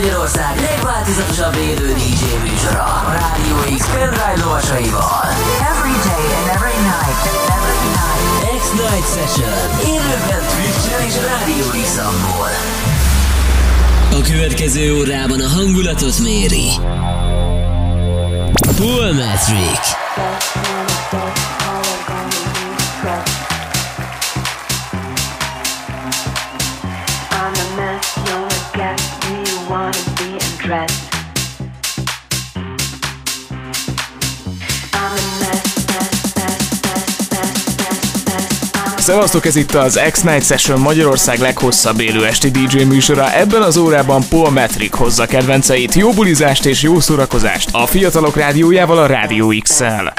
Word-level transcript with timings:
Magyarország 0.00 0.60
legváltozatosabb 0.60 1.54
élő 1.54 1.92
DJ 1.92 2.24
műsora 2.42 2.84
a 2.84 3.12
Rádió 3.12 3.76
X 3.76 3.86
pendrive 3.86 4.44
lovasaival. 4.44 5.24
Every 5.72 5.96
day 6.08 6.26
and 6.38 6.48
every 6.56 6.78
night. 6.92 7.20
Every 7.56 7.82
night. 7.98 8.60
X-Night 8.60 9.06
Session. 9.14 9.56
Élőben 9.94 10.42
Twitch-en 10.52 11.06
és 11.06 11.14
Rádió 11.14 11.82
x 11.82 11.96
A 14.18 14.20
következő 14.32 14.98
órában 14.98 15.40
a 15.40 15.48
hangulatot 15.48 16.18
méri. 16.18 16.68
Paul 18.76 19.12
Metric. 19.12 19.96
Szevasztok, 39.06 39.46
ez 39.46 39.56
itt 39.56 39.74
az 39.74 40.00
X-Night 40.10 40.44
Session 40.44 40.80
Magyarország 40.80 41.38
leghosszabb 41.38 42.00
élő 42.00 42.26
esti 42.26 42.50
DJ 42.50 42.82
műsora. 42.82 43.32
Ebben 43.32 43.62
az 43.62 43.76
órában 43.76 44.22
Paul 44.28 44.50
Metric 44.50 44.96
hozza 44.96 45.26
kedvenceit, 45.26 45.94
jó 45.94 46.10
bulizást 46.10 46.66
és 46.66 46.82
jó 46.82 47.00
szórakozást 47.00 47.68
a 47.72 47.86
fiatalok 47.86 48.36
rádiójával 48.36 48.98
a 48.98 49.06
Rádió 49.06 49.54
X-el. 49.62 50.12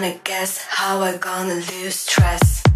gonna 0.00 0.14
guess 0.22 0.58
how 0.58 1.00
I 1.00 1.16
gonna 1.16 1.54
lose 1.54 1.96
stress. 1.96 2.67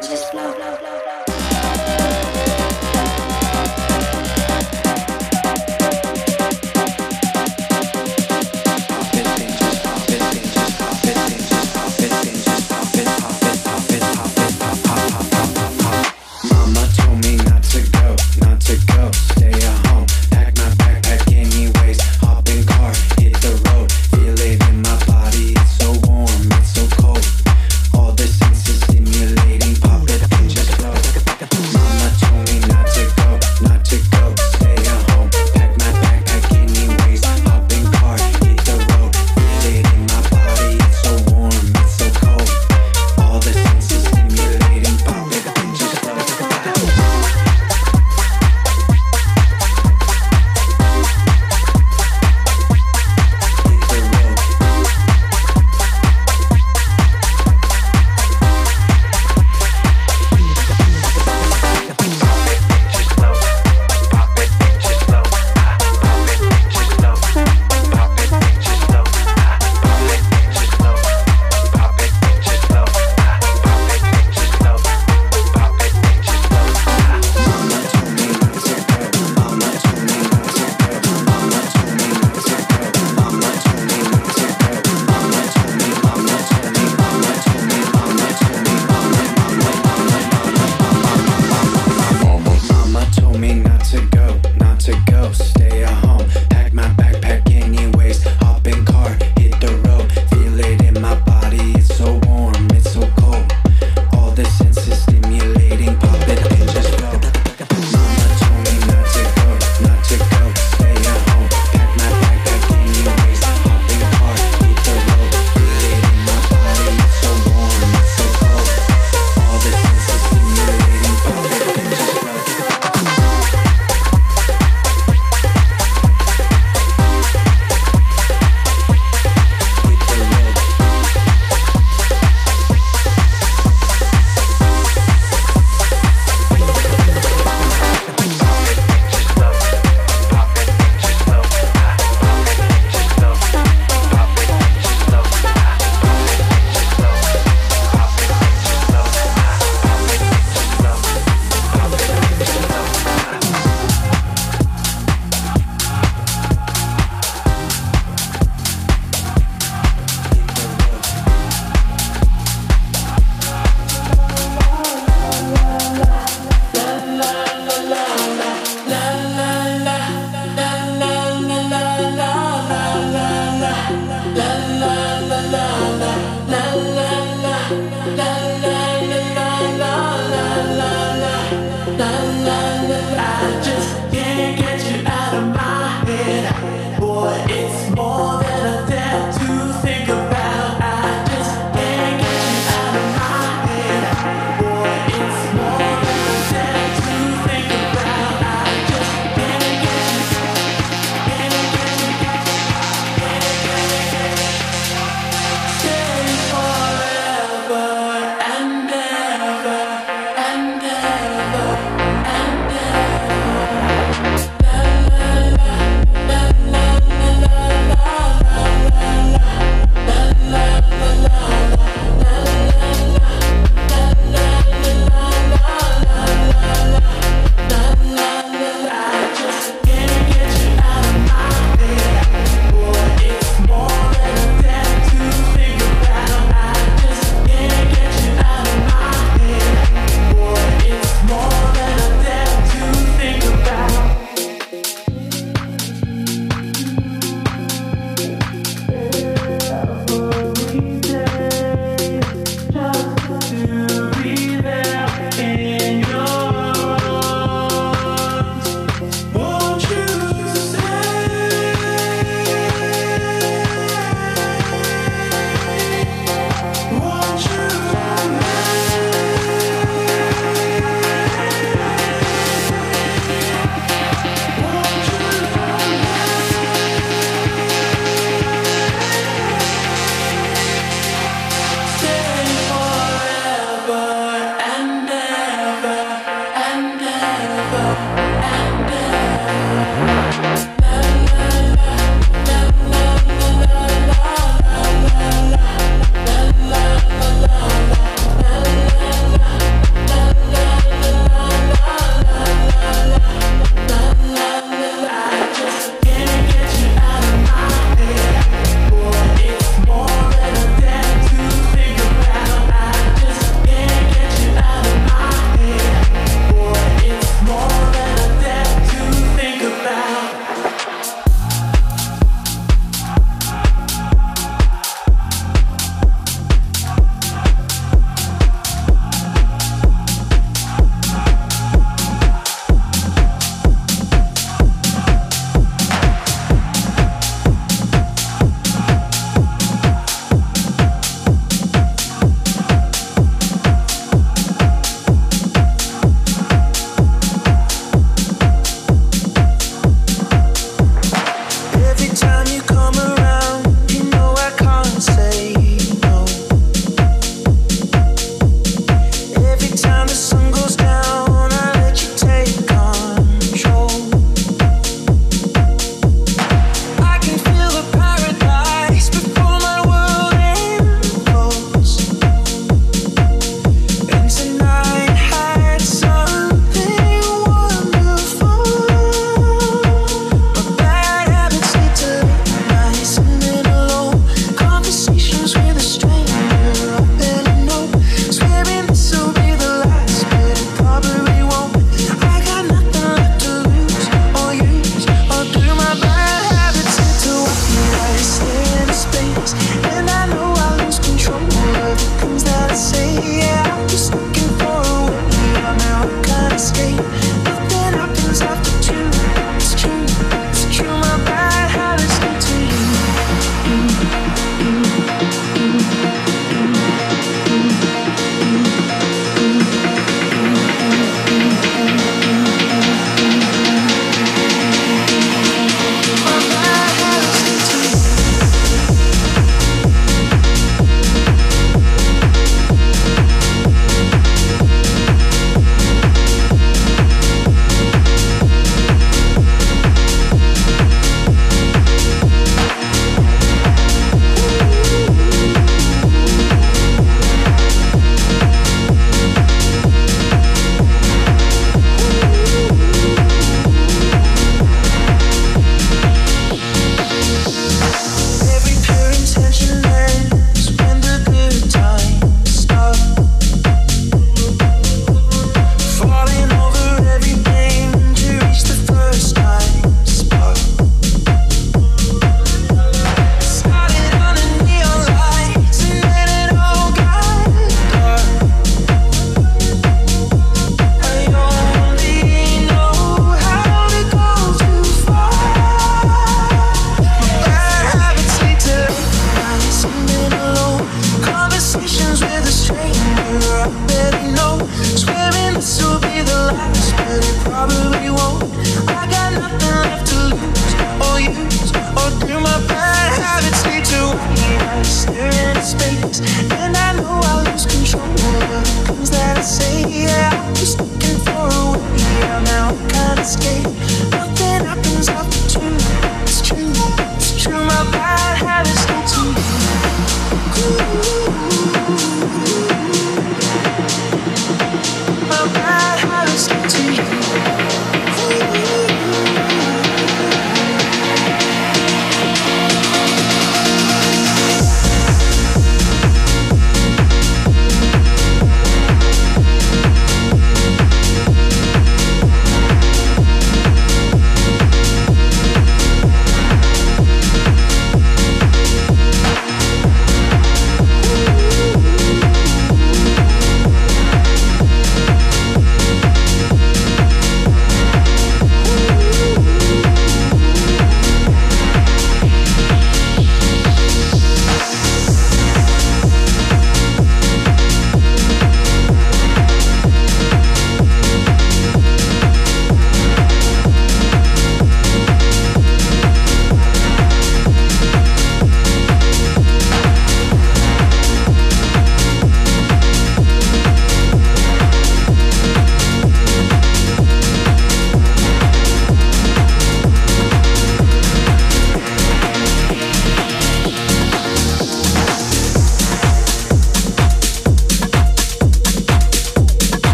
Just 0.00 0.30
flow. 0.30 1.17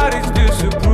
what 0.00 0.14
is 0.14 0.30
disapproval. 0.30 0.89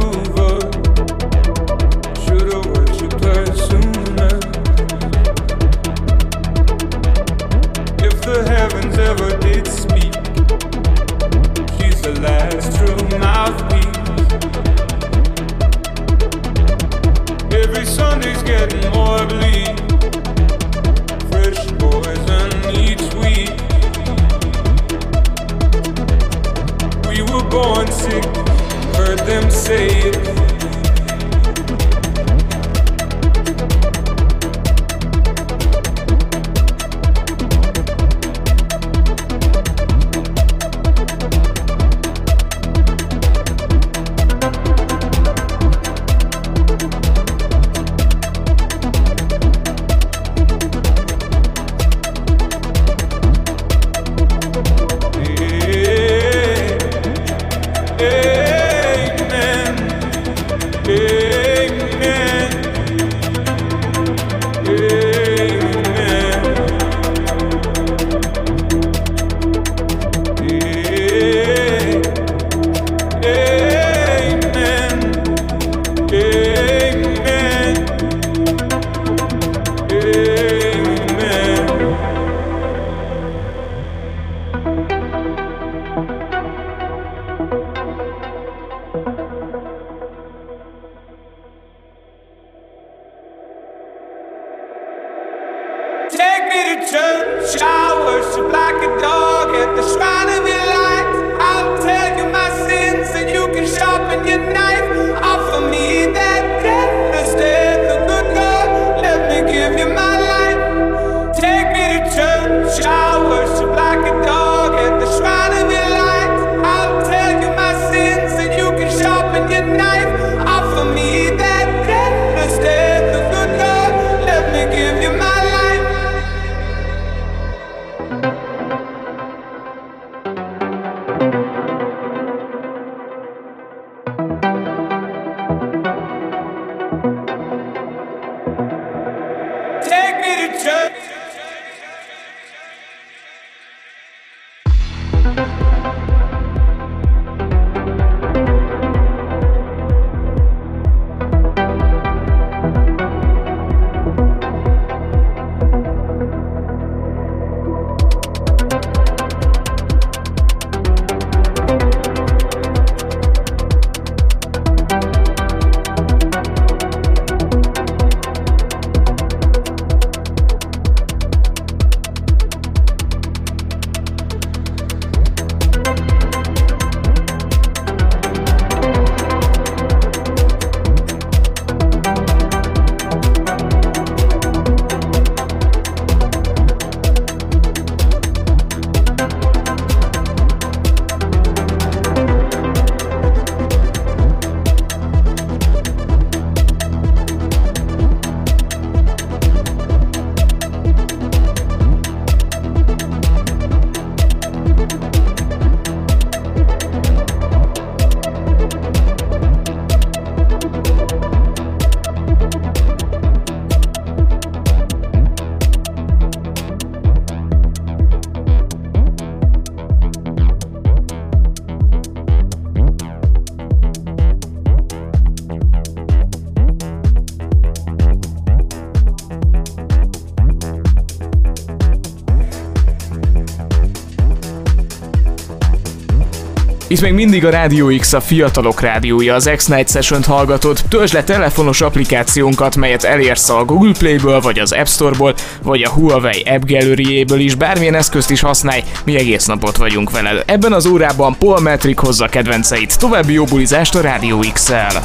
Itt 236.88 237.01
még 237.01 237.12
mindig 237.12 237.44
a 237.44 237.51
Rádió 237.51 237.96
X 237.99 238.12
a 238.12 238.20
fiatalok 238.20 238.81
rádiója, 238.81 239.35
az 239.35 239.51
X-Night 239.57 239.90
Session-t 239.90 240.25
hallgatod. 240.25 240.79
Töltsd 240.88 241.14
le 241.14 241.25
telefonos 241.25 241.81
applikációnkat, 241.81 242.77
melyet 242.77 243.05
elérsz 243.05 243.49
a 243.49 243.64
Google 243.64 243.92
Play-ből, 243.99 244.40
vagy 244.40 244.59
az 244.59 244.72
App 244.72 244.87
Store-ból, 244.87 245.35
vagy 245.62 245.83
a 245.83 245.88
Huawei 245.88 246.42
App 246.42 246.62
gallery 246.66 247.25
is, 247.37 247.55
bármilyen 247.55 247.94
eszközt 247.94 248.31
is 248.31 248.40
használj, 248.40 248.83
mi 249.05 249.16
egész 249.16 249.46
napot 249.46 249.77
vagyunk 249.77 250.11
veled. 250.11 250.42
Ebben 250.46 250.72
az 250.72 250.87
órában 250.87 251.37
Paul 251.38 251.61
Metric 251.61 252.01
hozza 252.01 252.27
kedvenceit. 252.27 252.99
További 252.99 253.33
jó 253.33 253.44
bulizást 253.44 253.94
a 253.94 254.01
Rádió 254.01 254.44
X-el. 254.53 255.03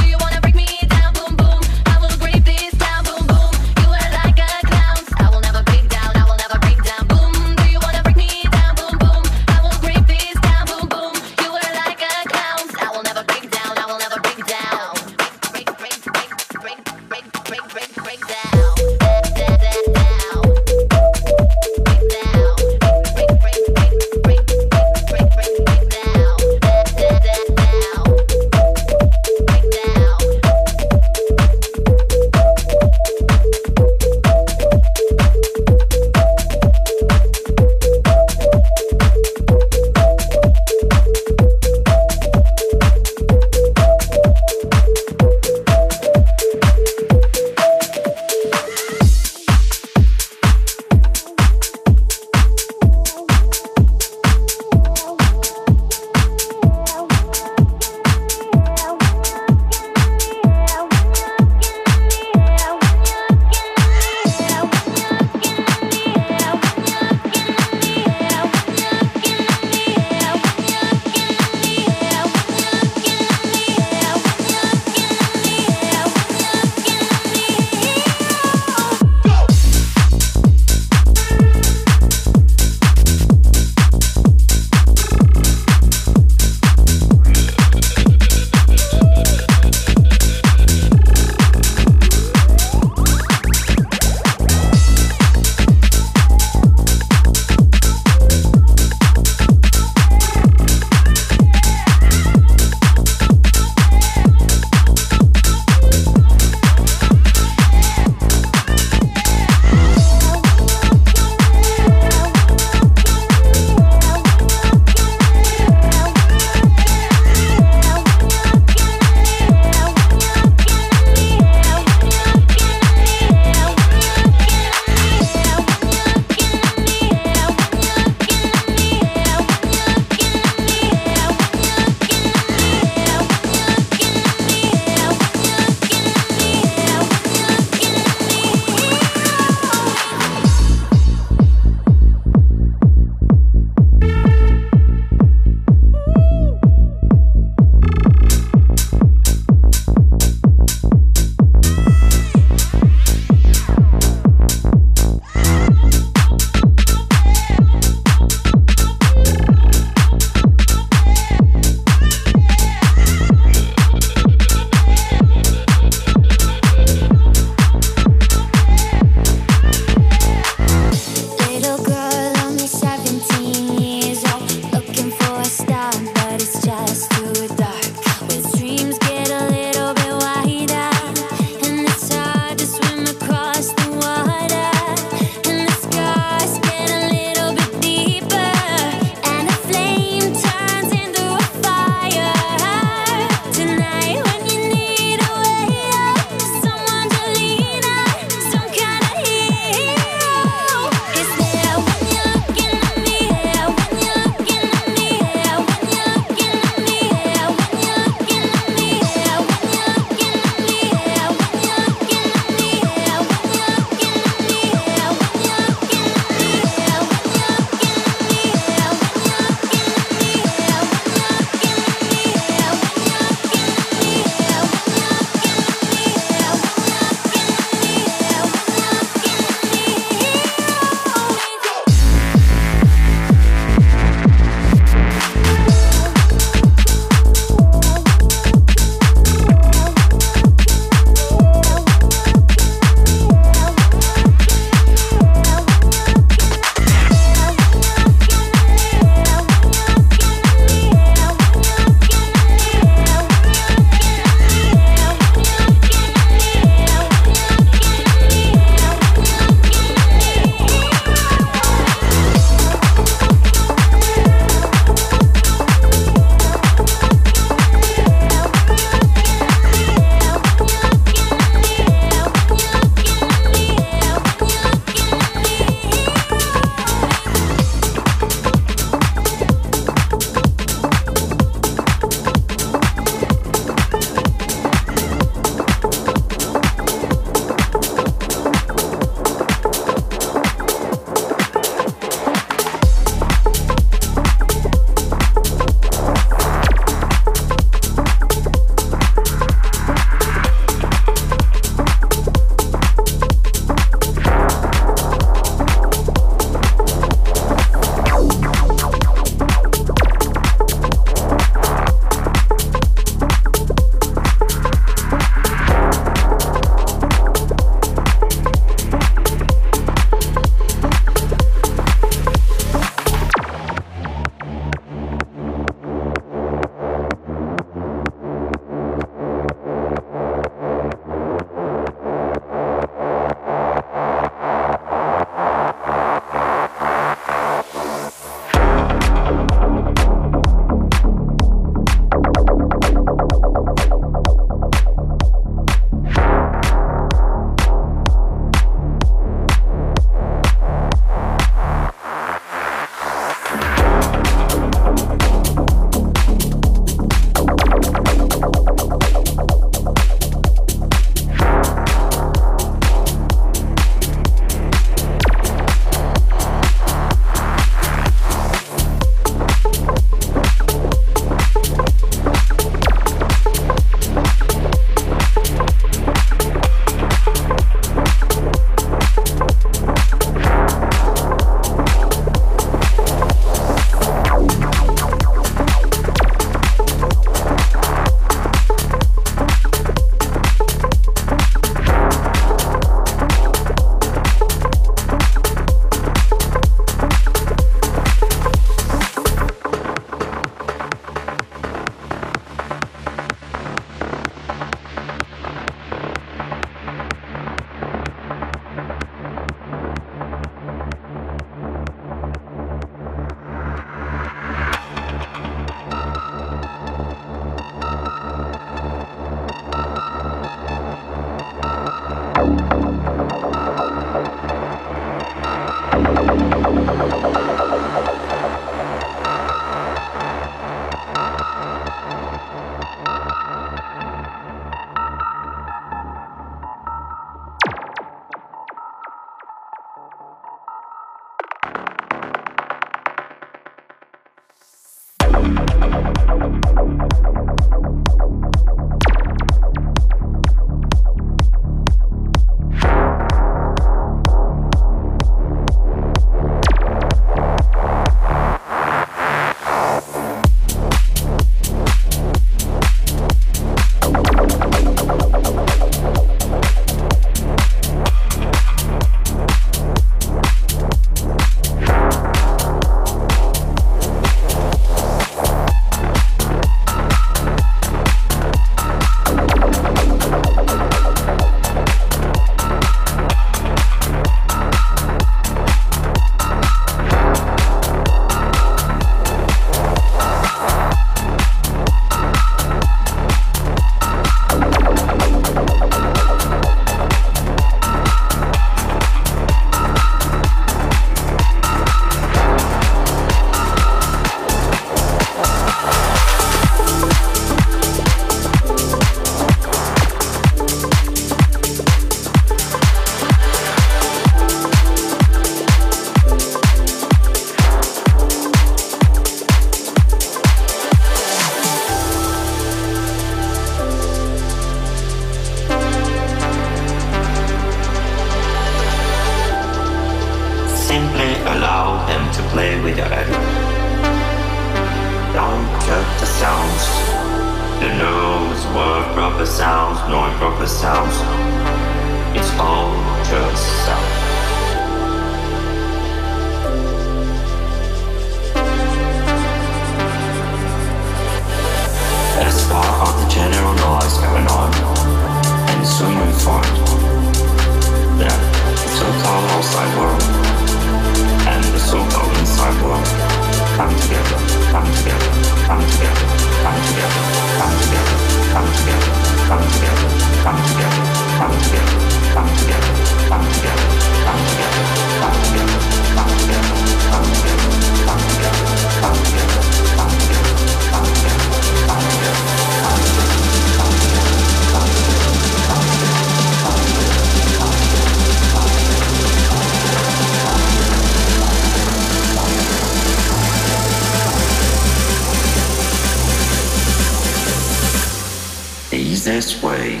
best 599.38 599.62
way 599.62 600.00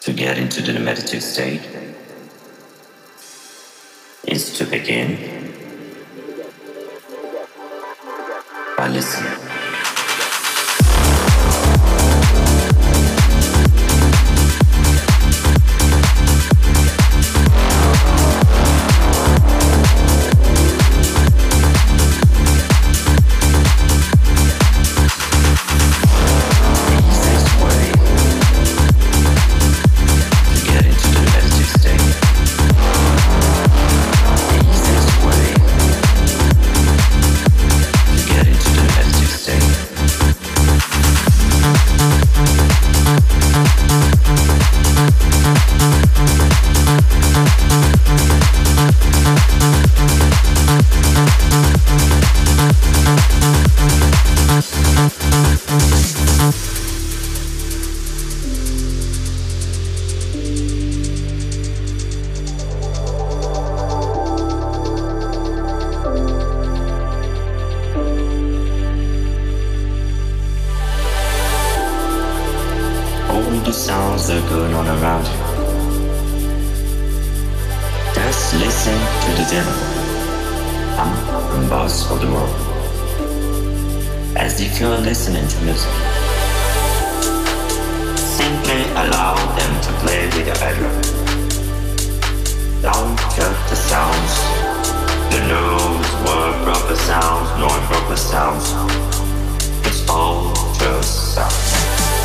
to 0.00 0.10
get 0.10 0.38
into 0.38 0.62
the 0.62 0.80
meditative 0.80 1.22
state 1.22 1.60
is 4.26 4.56
to 4.56 4.64
begin 4.64 5.10
by 8.78 8.88
listening. 8.88 9.47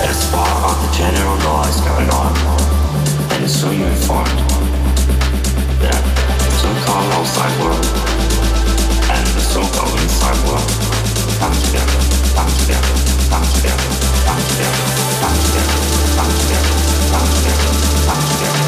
as 0.03 0.33
on 0.33 0.75
the 0.83 0.91
general 0.91 1.37
going 1.81 2.09
on, 2.11 2.33
and 3.31 3.43
so-called 6.59 7.11
outside 7.13 7.53
world. 7.61 7.85
And 9.13 9.25
the 9.35 9.41
so-called 9.41 9.99
inside 9.99 10.39
world. 10.47 10.69
Together, 11.43 12.01
together, 12.57 12.95
together, 13.47 13.53
together, 13.53 13.91
together, 14.43 14.87
together, 16.43 17.63
together. 18.39 18.62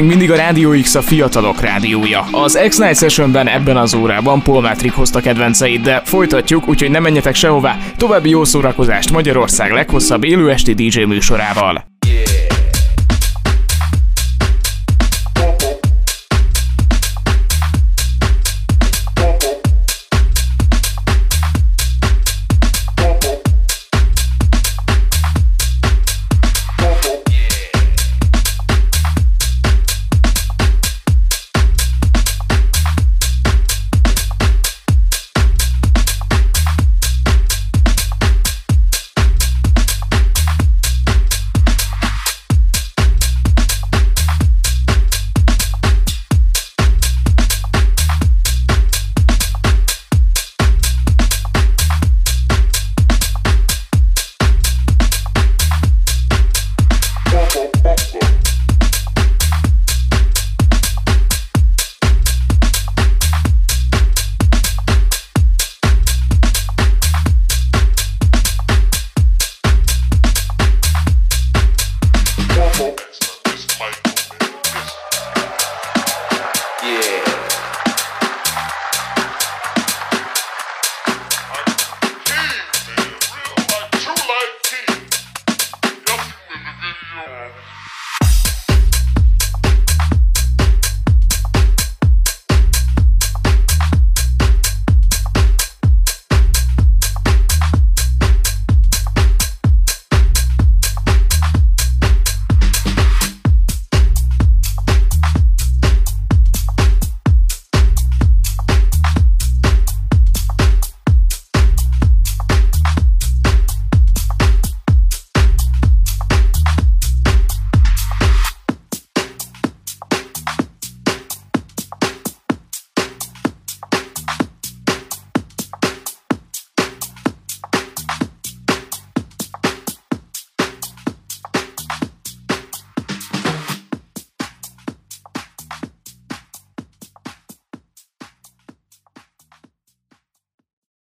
Még 0.00 0.04
mindig 0.04 0.30
a 0.30 0.36
Rádió 0.36 0.70
X 0.70 0.94
a 0.94 1.02
fiatalok 1.02 1.60
rádiója. 1.60 2.26
Az 2.30 2.58
X-Night 2.68 2.96
Sessionben 2.96 3.48
ebben 3.48 3.76
az 3.76 3.94
órában 3.94 4.42
Paul 4.42 4.60
Matrick 4.60 4.94
hozta 4.94 5.20
kedvenceit, 5.20 5.80
de 5.80 6.02
folytatjuk, 6.04 6.68
úgyhogy 6.68 6.90
ne 6.90 6.98
menjetek 6.98 7.34
sehová. 7.34 7.78
További 7.96 8.28
jó 8.28 8.44
szórakozást 8.44 9.12
Magyarország 9.12 9.72
leghosszabb 9.72 10.24
élő 10.24 10.50
esti 10.50 10.74
DJ 10.74 11.02
műsorával. 11.02 11.85